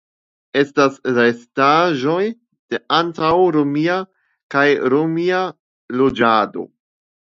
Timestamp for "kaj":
4.57-4.67